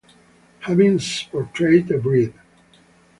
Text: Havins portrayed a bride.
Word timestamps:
Havins 0.61 1.27
portrayed 1.29 1.91
a 1.91 1.99
bride. 1.99 2.33